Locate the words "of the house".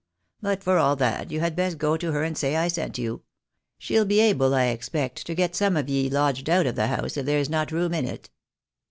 6.65-7.17